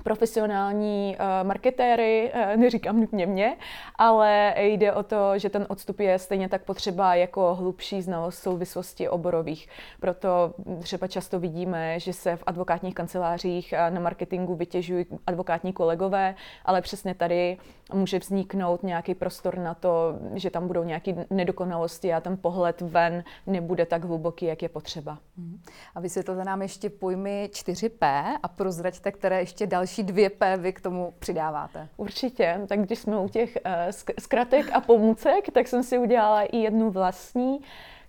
profesionální 0.03 1.17
marketéry, 1.43 2.33
neříkám 2.57 3.01
nutně 3.01 3.27
mě, 3.27 3.57
ale 3.99 4.55
jde 4.59 4.93
o 4.93 5.03
to, 5.03 5.39
že 5.39 5.51
ten 5.51 5.67
odstup 5.69 6.01
je 6.01 6.19
stejně 6.19 6.49
tak 6.49 6.65
potřeba 6.65 7.15
jako 7.15 7.55
hlubší 7.55 8.03
znalost 8.03 8.39
souvislosti 8.39 9.09
oborových. 9.09 9.69
Proto 10.01 10.55
třeba 10.81 11.07
často 11.07 11.41
vidíme, 11.41 12.01
že 12.01 12.13
se 12.13 12.37
v 12.37 12.43
advokátních 12.47 12.95
kancelářích 12.95 13.75
na 13.91 14.01
marketingu 14.01 14.55
vytěžují 14.55 15.07
advokátní 15.27 15.73
kolegové, 15.73 16.35
ale 16.65 16.83
přesně 16.83 17.15
tady 17.15 17.57
může 17.93 18.19
vzniknout 18.19 18.83
nějaký 18.83 19.15
prostor 19.15 19.59
na 19.59 19.75
to, 19.75 20.19
že 20.35 20.51
tam 20.51 20.67
budou 20.67 20.85
nějaké 20.85 21.27
nedokonalosti 21.31 22.15
a 22.15 22.21
ten 22.21 22.37
pohled 22.37 22.81
ven 22.81 23.25
nebude 23.47 23.87
tak 23.87 24.05
hluboký, 24.05 24.47
jak 24.47 24.63
je 24.63 24.69
potřeba. 24.69 25.19
Mhm. 25.37 25.61
A 25.95 26.01
vysvětlete 26.01 26.45
nám 26.45 26.63
ještě 26.63 26.91
pojmy 26.91 27.51
4P 27.53 28.25
a 28.43 28.49
prozraďte, 28.49 29.13
které 29.13 29.41
ještě 29.41 29.67
další 29.67 30.03
dvě 30.03 30.31
P 30.31 30.57
vy 30.57 30.73
k 30.73 30.81
tomu 30.81 31.15
přidáváte. 31.19 31.89
Určitě. 31.97 32.61
Tak 32.67 32.81
když 32.81 32.99
jsme 32.99 33.19
u 33.19 33.29
těch 33.29 33.59
uh, 33.67 33.73
zkratek 34.19 34.67
a 34.73 34.81
pomůcek, 34.81 35.51
tak 35.53 35.69
jsem 35.69 35.83
si 35.83 35.99
udělala 35.99 36.43
i 36.43 36.57
jednu 36.57 36.91
vlastní. 36.91 37.61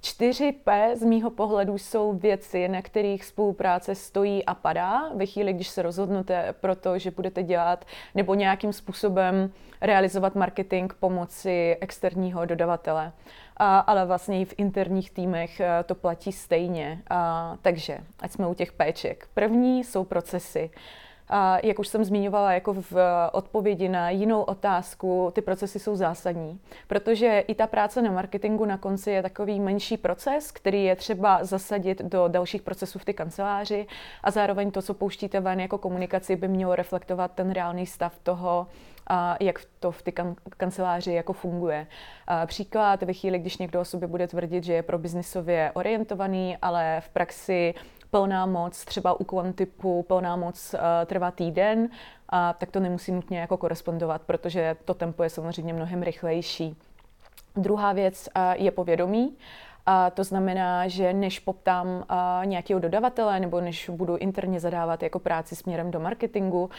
4P 0.02 0.96
z 0.96 1.04
mýho 1.04 1.30
pohledu 1.30 1.78
jsou 1.78 2.14
věci, 2.14 2.68
na 2.68 2.82
kterých 2.82 3.26
spolupráce 3.26 3.96
stojí 3.96 4.46
a 4.46 4.54
padá. 4.54 5.10
Ve 5.16 5.26
chvíli, 5.26 5.54
když 5.54 5.68
se 5.68 5.82
rozhodnete 5.82 6.54
pro 6.62 6.76
to, 6.76 7.00
že 7.00 7.12
budete 7.12 7.44
dělat 7.44 7.86
nebo 8.16 8.34
nějakým 8.34 8.74
způsobem 8.74 9.52
realizovat 9.82 10.36
marketing 10.36 10.94
pomoci 11.00 11.78
externího 11.82 12.46
dodavatele. 12.46 13.12
A, 13.58 13.80
ale 13.80 14.06
vlastně 14.06 14.42
i 14.42 14.46
v 14.46 14.54
interních 14.58 15.12
týmech 15.12 15.60
eh, 15.60 15.84
to 15.84 15.96
platí 15.96 16.32
stejně. 16.32 17.02
A, 17.10 17.56
takže, 17.62 17.98
ať 18.20 18.32
jsme 18.32 18.48
u 18.48 18.54
těch 18.54 18.72
péček. 18.72 19.28
První 19.34 19.84
jsou 19.84 20.04
procesy. 20.04 20.70
A 21.30 21.58
jak 21.64 21.80
už 21.80 21.88
jsem 21.88 22.04
zmiňovala 22.04 22.54
jako 22.54 22.74
v 22.74 22.96
odpovědi 23.32 23.90
na 23.90 24.10
jinou 24.10 24.42
otázku, 24.42 25.32
ty 25.34 25.42
procesy 25.42 25.80
jsou 25.80 25.96
zásadní, 25.96 26.60
protože 26.88 27.40
i 27.40 27.56
ta 27.56 27.68
práce 27.68 28.02
na 28.02 28.12
marketingu 28.12 28.66
na 28.66 28.78
konci 28.78 29.12
je 29.12 29.22
takový 29.22 29.60
menší 29.60 29.98
proces, 29.98 30.52
který 30.52 30.84
je 30.84 30.96
třeba 30.96 31.44
zasadit 31.44 32.02
do 32.02 32.28
dalších 32.28 32.62
procesů 32.62 33.00
v 33.00 33.06
ty 33.06 33.14
kanceláři 33.14 33.88
a 34.24 34.32
zároveň 34.32 34.72
to, 34.72 34.82
co 34.82 34.94
pouštíte 34.94 35.40
ven 35.40 35.60
jako 35.60 35.78
komunikaci, 35.78 36.36
by 36.36 36.48
mělo 36.48 36.76
reflektovat 36.76 37.32
ten 37.32 37.52
reálný 37.52 37.86
stav 37.86 38.20
toho, 38.24 38.68
a 39.08 39.38
jak 39.40 39.62
to 39.80 39.92
v 39.92 40.02
ty 40.02 40.12
kan- 40.12 40.36
kanceláři 40.58 41.14
jako 41.14 41.34
funguje. 41.34 41.88
A 42.28 42.46
příklad 42.46 43.04
ve 43.04 43.14
chvíli, 43.14 43.40
když 43.40 43.58
někdo 43.58 43.82
o 43.82 43.86
sobě 43.86 44.08
bude 44.08 44.28
tvrdit, 44.28 44.64
že 44.64 44.74
je 44.74 44.84
pro 44.84 44.98
biznisově 44.98 45.72
orientovaný, 45.74 46.58
ale 46.62 47.02
v 47.02 47.10
praxi 47.10 47.74
plná 48.12 48.46
moc, 48.46 48.86
třeba 48.86 49.20
u 49.20 49.52
typu 49.54 50.04
plná 50.04 50.36
moc 50.36 50.74
uh, 50.74 50.80
trvá 51.06 51.32
týden, 51.32 51.90
a 52.30 52.54
tak 52.54 52.72
to 52.72 52.80
nemusí 52.80 53.12
nutně 53.12 53.40
jako 53.40 53.58
korespondovat, 53.58 54.22
protože 54.22 54.76
to 54.86 54.94
tempo 54.94 55.24
je 55.24 55.30
samozřejmě 55.30 55.74
mnohem 55.74 56.04
rychlejší. 56.04 56.76
Druhá 57.56 57.94
věc 57.94 58.30
uh, 58.36 58.64
je 58.64 58.72
povědomí. 58.72 59.38
A 59.86 60.10
to 60.10 60.24
znamená, 60.24 60.88
že 60.88 61.14
než 61.14 61.40
poptám 61.40 62.06
a, 62.10 62.42
nějakého 62.46 62.80
dodavatele 62.80 63.40
nebo 63.40 63.62
než 63.62 63.90
budu 63.90 64.18
interně 64.18 64.60
zadávat 64.60 65.04
jako 65.04 65.20
práci 65.20 65.56
směrem 65.56 65.92
do 65.92 66.00
marketingu, 66.00 66.70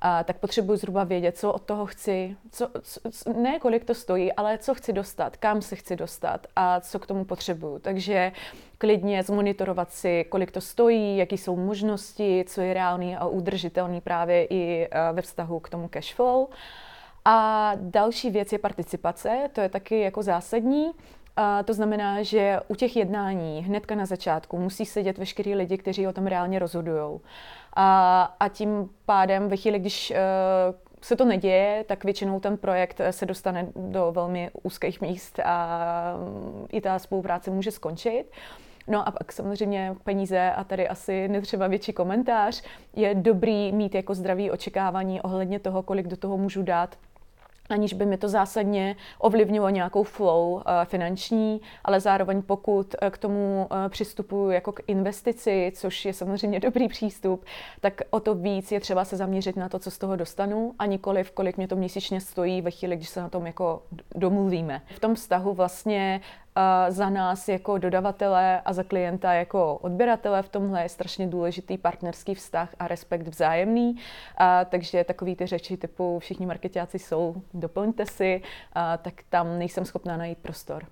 a, 0.00 0.24
tak 0.24 0.38
potřebuji 0.38 0.76
zhruba 0.76 1.04
vědět, 1.04 1.38
co 1.38 1.52
od 1.52 1.62
toho 1.62 1.86
chci, 1.86 2.36
co, 2.50 2.68
co, 2.82 3.32
ne 3.32 3.58
kolik 3.58 3.84
to 3.84 3.94
stojí, 3.94 4.32
ale 4.32 4.58
co 4.58 4.74
chci 4.74 4.92
dostat, 4.92 5.36
kam 5.36 5.62
se 5.62 5.76
chci 5.76 5.96
dostat 5.96 6.46
a 6.56 6.80
co 6.80 6.98
k 6.98 7.06
tomu 7.06 7.24
potřebuju. 7.24 7.78
Takže 7.78 8.32
klidně 8.80 9.22
zmonitorovat 9.22 9.92
si, 9.92 10.24
kolik 10.28 10.50
to 10.50 10.60
stojí, 10.60 11.16
jaký 11.16 11.38
jsou 11.38 11.56
možnosti, 11.56 12.44
co 12.46 12.60
je 12.60 12.74
reálný 12.74 13.16
a 13.16 13.26
udržitelný 13.26 14.00
právě 14.00 14.46
i 14.50 14.88
ve 15.12 15.22
vztahu 15.22 15.60
k 15.60 15.68
tomu 15.68 15.88
cash 15.88 16.14
flow. 16.14 16.46
A 17.24 17.72
další 17.76 18.30
věc 18.30 18.52
je 18.52 18.58
participace, 18.58 19.48
to 19.52 19.60
je 19.60 19.68
taky 19.68 20.00
jako 20.00 20.22
zásadní. 20.22 20.90
A 21.36 21.62
to 21.62 21.74
znamená, 21.74 22.22
že 22.22 22.60
u 22.68 22.74
těch 22.74 22.96
jednání 22.96 23.64
hnedka 23.64 23.94
na 23.94 24.06
začátku 24.06 24.58
musí 24.58 24.86
sedět 24.86 25.18
veškerý 25.18 25.54
lidi, 25.54 25.78
kteří 25.78 26.06
o 26.06 26.12
tom 26.12 26.26
reálně 26.26 26.58
rozhodují. 26.58 27.20
A, 27.76 28.22
a 28.40 28.48
tím 28.48 28.90
pádem 29.06 29.48
ve 29.48 29.56
chvíli, 29.56 29.78
když 29.78 30.10
uh, 30.10 30.16
se 31.00 31.16
to 31.16 31.24
neděje, 31.24 31.84
tak 31.88 32.04
většinou 32.04 32.40
ten 32.40 32.56
projekt 32.56 33.00
se 33.10 33.26
dostane 33.26 33.66
do 33.76 34.12
velmi 34.12 34.50
úzkých 34.62 35.00
míst 35.00 35.40
a 35.44 36.14
um, 36.16 36.66
i 36.72 36.80
ta 36.80 36.98
spolupráce 36.98 37.50
může 37.50 37.70
skončit. 37.70 38.24
No 38.88 39.08
a 39.08 39.10
pak 39.10 39.32
samozřejmě 39.32 39.94
peníze 40.04 40.52
a 40.52 40.64
tady 40.64 40.88
asi 40.88 41.28
netřeba 41.28 41.66
větší 41.66 41.92
komentář. 41.92 42.62
Je 42.96 43.14
dobrý 43.14 43.72
mít 43.72 43.94
jako 43.94 44.14
zdravý 44.14 44.50
očekávání 44.50 45.20
ohledně 45.20 45.58
toho, 45.58 45.82
kolik 45.82 46.06
do 46.06 46.16
toho 46.16 46.36
můžu 46.36 46.62
dát 46.62 46.96
aniž 47.70 47.92
by 47.94 48.06
mi 48.06 48.16
to 48.16 48.28
zásadně 48.28 48.96
ovlivnilo 49.18 49.70
nějakou 49.70 50.02
flow 50.02 50.52
uh, 50.52 50.60
finanční, 50.84 51.60
ale 51.84 52.00
zároveň 52.00 52.42
pokud 52.42 52.94
uh, 53.02 53.08
k 53.10 53.18
tomu 53.18 53.68
uh, 53.70 53.88
přistupuji 53.88 54.54
jako 54.54 54.72
k 54.72 54.80
investici, 54.86 55.72
což 55.74 56.04
je 56.04 56.12
samozřejmě 56.12 56.60
dobrý 56.70 56.88
přístup, 56.88 57.44
tak 57.80 58.00
o 58.10 58.20
to 58.20 58.34
víc 58.34 58.72
je 58.72 58.80
třeba 58.80 59.04
se 59.04 59.16
zaměřit 59.16 59.56
na 59.56 59.68
to, 59.68 59.78
co 59.78 59.90
z 59.90 59.98
toho 59.98 60.16
dostanu 60.16 60.74
a 60.78 60.86
nikoliv, 60.86 61.30
kolik 61.30 61.56
mě 61.56 61.68
to 61.68 61.76
měsíčně 61.76 62.20
stojí 62.20 62.62
ve 62.62 62.70
chvíli, 62.70 62.96
když 62.96 63.08
se 63.08 63.20
na 63.20 63.28
tom 63.28 63.46
jako 63.46 63.82
domluvíme. 64.14 64.82
V 64.96 65.00
tom 65.00 65.14
vztahu 65.14 65.54
vlastně 65.54 66.20
za 66.88 67.10
nás 67.10 67.48
jako 67.48 67.78
dodavatele 67.78 68.60
a 68.60 68.72
za 68.72 68.82
klienta 68.82 69.32
jako 69.32 69.76
odběratele 69.76 70.42
v 70.42 70.48
tomhle 70.48 70.82
je 70.82 70.88
strašně 70.88 71.26
důležitý 71.26 71.78
partnerský 71.78 72.34
vztah 72.34 72.74
a 72.78 72.88
respekt 72.88 73.28
vzájemný. 73.28 73.96
A, 74.36 74.64
takže 74.64 75.04
takový 75.04 75.36
ty 75.36 75.46
řeči 75.46 75.76
typu 75.76 76.18
všichni 76.18 76.46
marketáci 76.46 76.98
jsou, 76.98 77.42
doplňte 77.54 78.06
si, 78.06 78.42
a, 78.72 78.96
tak 78.96 79.14
tam 79.28 79.58
nejsem 79.58 79.84
schopná 79.84 80.16
najít 80.16 80.38
prostor. 80.38 80.84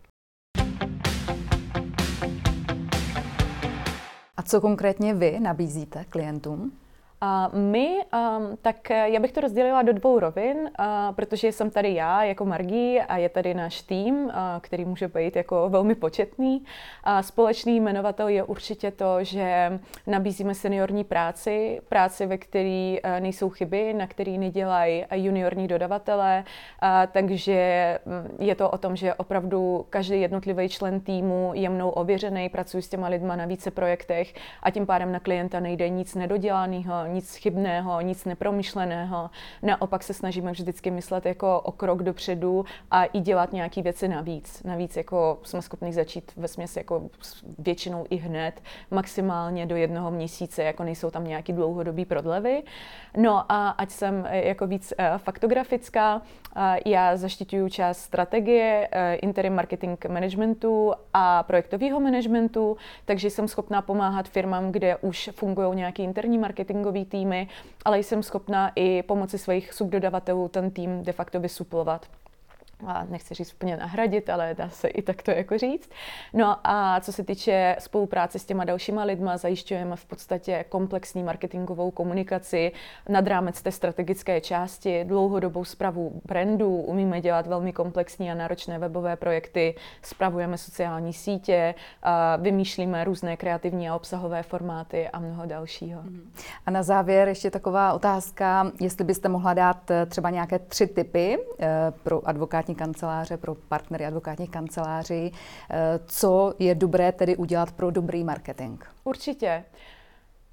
A 4.36 4.42
co 4.42 4.60
konkrétně 4.60 5.14
vy 5.14 5.40
nabízíte 5.40 6.04
klientům? 6.04 6.72
A 7.20 7.50
my, 7.54 7.88
um, 7.88 8.56
tak 8.62 8.90
eh, 8.90 9.10
já 9.10 9.20
bych 9.20 9.32
to 9.32 9.40
rozdělila 9.40 9.82
do 9.82 9.92
dvou 9.92 10.18
rovin, 10.18 10.56
uh, 10.58 11.14
protože 11.14 11.52
jsem 11.52 11.70
tady 11.70 11.94
já 11.94 12.24
jako 12.24 12.44
Margí 12.44 13.00
a 13.00 13.16
je 13.16 13.28
tady 13.28 13.54
náš 13.54 13.82
tým, 13.82 14.14
uh, 14.24 14.32
který 14.60 14.84
může 14.84 15.08
být 15.08 15.36
jako 15.36 15.68
velmi 15.68 15.94
početný. 15.94 16.64
A 17.04 17.22
společný 17.22 17.76
jmenovatel 17.76 18.28
je 18.28 18.42
určitě 18.42 18.90
to, 18.90 19.24
že 19.24 19.78
nabízíme 20.06 20.54
seniorní 20.54 21.04
práci, 21.04 21.80
práci, 21.88 22.26
ve 22.26 22.38
které 22.38 22.96
uh, 23.04 23.20
nejsou 23.20 23.50
chyby, 23.50 23.94
na 23.94 24.06
který 24.06 24.38
nedělají 24.38 25.04
juniorní 25.14 25.68
dodavatele, 25.68 26.44
uh, 26.82 26.88
takže 27.12 27.98
mm, 28.06 28.46
je 28.46 28.54
to 28.54 28.70
o 28.70 28.78
tom, 28.78 28.96
že 28.96 29.14
opravdu 29.14 29.86
každý 29.90 30.20
jednotlivý 30.20 30.68
člen 30.68 31.00
týmu 31.00 31.50
je 31.54 31.68
mnou 31.68 31.90
ověřený, 31.90 32.48
pracuji 32.48 32.82
s 32.82 32.88
těma 32.88 33.08
lidma 33.08 33.36
na 33.36 33.46
více 33.46 33.70
projektech 33.70 34.34
a 34.62 34.70
tím 34.70 34.86
pádem 34.86 35.12
na 35.12 35.20
klienta 35.20 35.60
nejde 35.60 35.88
nic 35.88 36.14
nedodělaného, 36.14 37.07
nic 37.08 37.34
chybného, 37.34 38.00
nic 38.00 38.24
nepromyšleného. 38.24 39.30
Naopak 39.62 40.02
se 40.02 40.14
snažíme 40.14 40.52
vždycky 40.52 40.90
myslet 40.90 41.26
jako 41.26 41.60
o 41.60 41.72
krok 41.72 42.02
dopředu 42.02 42.64
a 42.90 43.04
i 43.04 43.20
dělat 43.20 43.52
nějaké 43.52 43.82
věci 43.82 44.08
navíc. 44.08 44.62
Navíc 44.62 44.96
jako 44.96 45.38
jsme 45.42 45.62
schopni 45.62 45.92
začít 45.92 46.32
ve 46.36 46.48
směs 46.48 46.76
jako 46.76 47.10
většinou 47.58 48.06
i 48.10 48.16
hned, 48.16 48.62
maximálně 48.90 49.66
do 49.66 49.76
jednoho 49.76 50.10
měsíce, 50.10 50.62
jako 50.62 50.84
nejsou 50.84 51.10
tam 51.10 51.24
nějaký 51.24 51.52
dlouhodobý 51.52 52.04
prodlevy. 52.04 52.62
No 53.16 53.52
a 53.52 53.68
ať 53.70 53.90
jsem 53.90 54.26
eh, 54.28 54.48
jako 54.48 54.66
víc 54.66 54.92
eh, 54.98 55.12
faktografická, 55.18 56.22
já 56.86 57.16
zaštiťuju 57.16 57.68
část 57.68 57.98
strategie, 57.98 58.88
eh, 58.92 59.14
interim 59.14 59.54
marketing 59.54 59.98
managementu 60.08 60.92
a 61.14 61.42
projektového 61.42 62.00
managementu, 62.00 62.76
takže 63.04 63.30
jsem 63.30 63.48
schopná 63.48 63.82
pomáhat 63.82 64.28
firmám, 64.28 64.72
kde 64.72 64.96
už 64.96 65.30
fungují 65.32 65.76
nějaké 65.76 66.02
interní 66.02 66.38
marketingové 66.38 66.97
marketingový 66.98 67.04
týmy, 67.04 67.48
ale 67.84 67.98
jsem 67.98 68.22
schopná 68.22 68.72
i 68.76 69.02
pomoci 69.02 69.38
svých 69.38 69.72
subdodavatelů 69.72 70.48
ten 70.48 70.70
tým 70.70 71.02
de 71.02 71.12
facto 71.12 71.40
vysuplovat 71.40 72.06
a 72.86 73.04
nechci 73.04 73.34
říct 73.34 73.54
úplně 73.54 73.76
nahradit, 73.76 74.30
ale 74.30 74.54
dá 74.54 74.68
se 74.68 74.88
i 74.88 75.02
takto 75.02 75.30
jako 75.30 75.58
říct. 75.58 75.90
No 76.34 76.56
a 76.64 77.00
co 77.00 77.12
se 77.12 77.24
týče 77.24 77.76
spolupráce 77.78 78.38
s 78.38 78.44
těma 78.44 78.64
dalšíma 78.64 79.04
lidma, 79.04 79.36
zajišťujeme 79.36 79.96
v 79.96 80.04
podstatě 80.04 80.64
komplexní 80.68 81.22
marketingovou 81.22 81.90
komunikaci 81.90 82.72
nad 83.08 83.26
rámec 83.26 83.62
té 83.62 83.72
strategické 83.72 84.40
části, 84.40 85.04
dlouhodobou 85.04 85.64
zprávu 85.64 86.20
brandů, 86.24 86.76
umíme 86.76 87.20
dělat 87.20 87.46
velmi 87.46 87.72
komplexní 87.72 88.30
a 88.30 88.34
náročné 88.34 88.78
webové 88.78 89.16
projekty, 89.16 89.74
spravujeme 90.02 90.58
sociální 90.58 91.12
sítě, 91.12 91.74
vymýšlíme 92.38 93.04
různé 93.04 93.36
kreativní 93.36 93.88
a 93.88 93.96
obsahové 93.96 94.42
formáty 94.42 95.08
a 95.08 95.18
mnoho 95.18 95.46
dalšího. 95.46 96.02
Mhm. 96.02 96.32
A 96.66 96.70
na 96.70 96.82
závěr 96.82 97.28
ještě 97.28 97.50
taková 97.50 97.92
otázka, 97.92 98.72
jestli 98.80 99.04
byste 99.04 99.28
mohla 99.28 99.54
dát 99.54 99.90
třeba 100.06 100.30
nějaké 100.30 100.58
tři 100.58 100.86
typy 100.86 101.38
eh, 101.60 101.68
pro 102.02 102.28
advokát 102.28 102.67
advokátní 102.68 102.74
kanceláře, 102.74 103.36
pro 103.36 103.54
partnery 103.54 104.06
advokátních 104.06 104.50
kanceláří. 104.50 105.32
Co 106.06 106.54
je 106.58 106.74
dobré 106.74 107.12
tedy 107.12 107.36
udělat 107.36 107.72
pro 107.72 107.90
dobrý 107.90 108.24
marketing? 108.24 108.84
Určitě. 109.04 109.64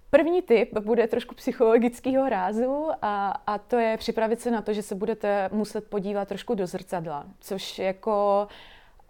První 0.09 0.41
tip 0.41 0.79
bude 0.79 1.07
trošku 1.07 1.35
psychologického 1.35 2.29
rázu 2.29 2.89
a, 3.01 3.33
a 3.47 3.57
to 3.57 3.75
je 3.75 3.97
připravit 3.97 4.41
se 4.41 4.51
na 4.51 4.61
to, 4.61 4.73
že 4.73 4.81
se 4.81 4.95
budete 4.95 5.49
muset 5.51 5.89
podívat 5.89 6.27
trošku 6.27 6.55
do 6.55 6.67
zrcadla, 6.67 7.25
což 7.39 7.79
jako 7.79 8.47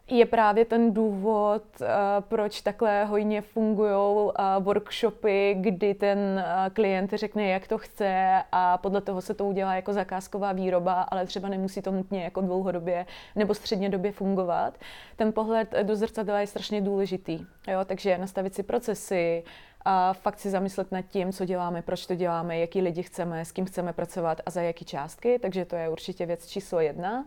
je 0.07 0.25
právě 0.25 0.65
ten 0.65 0.93
důvod, 0.93 1.63
uh, 1.81 1.87
proč 2.19 2.61
takhle 2.61 3.05
hojně 3.05 3.41
fungují 3.41 3.91
uh, 3.91 4.31
workshopy, 4.59 5.55
kdy 5.59 5.93
ten 5.93 6.17
uh, 6.19 6.73
klient 6.73 7.13
řekne, 7.13 7.47
jak 7.47 7.67
to 7.67 7.77
chce 7.77 8.43
a 8.51 8.77
podle 8.77 9.01
toho 9.01 9.21
se 9.21 9.33
to 9.33 9.45
udělá 9.45 9.75
jako 9.75 9.93
zakázková 9.93 10.51
výroba, 10.51 11.01
ale 11.01 11.25
třeba 11.25 11.49
nemusí 11.49 11.81
to 11.81 11.91
nutně 11.91 12.23
jako 12.23 12.41
dlouhodobě 12.41 13.05
nebo 13.35 13.53
středně 13.53 13.89
době 13.89 14.11
fungovat. 14.11 14.77
Ten 15.15 15.33
pohled 15.33 15.73
do 15.83 15.95
zrcadla 15.95 16.39
je 16.39 16.47
strašně 16.47 16.81
důležitý, 16.81 17.45
jo? 17.67 17.85
takže 17.85 18.17
nastavit 18.17 18.55
si 18.55 18.63
procesy, 18.63 19.43
a 19.87 20.13
fakt 20.13 20.39
si 20.39 20.49
zamyslet 20.49 20.91
nad 20.91 21.01
tím, 21.01 21.31
co 21.31 21.45
děláme, 21.45 21.81
proč 21.81 22.05
to 22.05 22.15
děláme, 22.15 22.59
jaký 22.59 22.81
lidi 22.81 23.03
chceme, 23.03 23.45
s 23.45 23.51
kým 23.51 23.65
chceme 23.65 23.93
pracovat 23.93 24.41
a 24.45 24.49
za 24.49 24.61
jaký 24.61 24.85
částky, 24.85 25.39
takže 25.39 25.65
to 25.65 25.75
je 25.75 25.89
určitě 25.89 26.25
věc 26.25 26.47
číslo 26.47 26.79
jedna. 26.79 27.25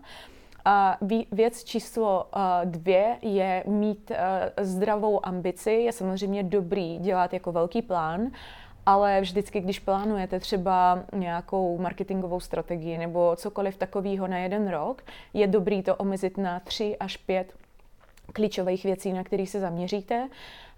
Věc 1.32 1.64
číslo 1.64 2.26
dvě 2.64 3.18
je 3.22 3.64
mít 3.66 4.12
zdravou 4.60 5.26
ambici. 5.26 5.72
Je 5.72 5.92
samozřejmě 5.92 6.42
dobrý 6.42 6.98
dělat 6.98 7.32
jako 7.32 7.52
velký 7.52 7.82
plán, 7.82 8.30
ale 8.86 9.20
vždycky, 9.20 9.60
když 9.60 9.78
plánujete 9.78 10.40
třeba 10.40 11.04
nějakou 11.14 11.78
marketingovou 11.78 12.40
strategii 12.40 12.98
nebo 12.98 13.36
cokoliv 13.36 13.76
takového 13.76 14.26
na 14.26 14.38
jeden 14.38 14.68
rok, 14.68 15.02
je 15.34 15.46
dobrý 15.46 15.82
to 15.82 15.96
omezit 15.96 16.38
na 16.38 16.60
tři 16.60 16.96
až 17.00 17.16
pět 17.16 17.54
klíčových 18.32 18.84
věcí, 18.84 19.12
na 19.12 19.24
které 19.24 19.46
se 19.46 19.60
zaměříte, 19.60 20.28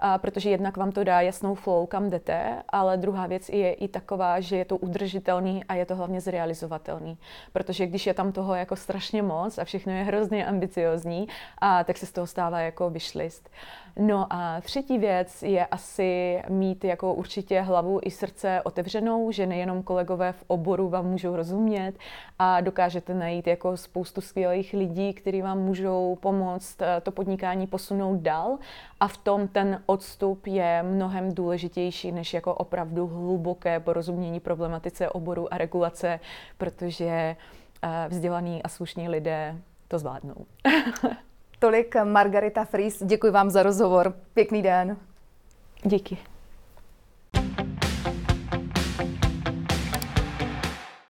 a 0.01 0.19
protože 0.19 0.51
jednak 0.51 0.77
vám 0.77 0.93
to 0.93 1.05
dá 1.05 1.21
jasnou 1.21 1.55
flow, 1.55 1.87
kam 1.87 2.11
jdete, 2.11 2.63
ale 2.69 2.97
druhá 2.97 3.27
věc 3.27 3.49
je 3.49 3.73
i 3.73 3.89
taková, 3.89 4.41
že 4.41 4.57
je 4.57 4.65
to 4.65 4.77
udržitelný 4.77 5.65
a 5.65 5.75
je 5.75 5.87
to 5.87 5.97
hlavně 5.97 6.21
zrealizovatelný. 6.21 7.19
Protože 7.53 7.87
když 7.87 8.07
je 8.07 8.15
tam 8.15 8.33
toho 8.33 8.55
jako 8.55 8.77
strašně 8.77 9.23
moc 9.23 9.59
a 9.59 9.65
všechno 9.65 9.93
je 9.93 10.03
hrozně 10.03 10.47
ambiciozní, 10.47 11.29
a 11.59 11.85
tak 11.85 11.97
se 11.97 12.07
z 12.07 12.13
toho 12.13 12.27
stává 12.27 12.61
jako 12.61 12.91
vyšlist. 12.91 13.51
No 13.99 14.27
a 14.31 14.61
třetí 14.61 14.99
věc 14.99 15.43
je 15.43 15.67
asi 15.67 16.43
mít 16.49 16.85
jako 16.85 17.15
určitě 17.15 17.61
hlavu 17.61 18.01
i 18.03 18.11
srdce 18.11 18.63
otevřenou, 18.65 19.33
že 19.33 19.47
nejenom 19.47 19.83
kolegové 19.83 20.33
v 20.33 20.45
oboru 20.47 20.89
vám 20.89 21.07
můžou 21.07 21.37
rozumět 21.37 21.93
a 22.39 22.61
dokážete 22.61 23.15
najít 23.15 23.47
jako 23.47 23.77
spoustu 23.77 24.21
skvělých 24.21 24.73
lidí, 24.73 25.15
kteří 25.15 25.43
vám 25.43 25.59
můžou 25.59 26.19
pomoct 26.21 26.83
eh, 26.83 27.01
to 27.01 27.11
podnikání 27.11 27.67
posunout 27.67 28.21
dál 28.21 28.59
a 29.01 29.09
v 29.09 29.17
tom 29.17 29.49
ten 29.49 29.83
odstup 29.91 30.47
je 30.47 30.83
mnohem 30.83 31.35
důležitější 31.35 32.13
než 32.13 32.35
jako 32.35 32.55
opravdu 32.55 33.07
hluboké 33.07 33.81
porozumění 33.81 34.41
problematice 34.41 35.09
oboru 35.09 35.55
a 35.55 35.59
regulace, 35.59 36.21
protože 36.59 37.37
eh, 37.83 38.07
vzdělaní 38.09 38.63
a 38.63 38.69
slušní 38.69 39.09
lidé 39.09 39.57
to 39.89 39.99
zvládnou. 39.99 40.47
Tolik 41.59 41.97
Margarita 42.05 42.65
Fries, 42.65 43.03
děkuji 43.03 43.33
vám 43.33 43.51
za 43.51 43.63
rozhovor. 43.63 44.15
Pěkný 44.35 44.63
den. 44.63 44.97
Díky. 45.85 46.19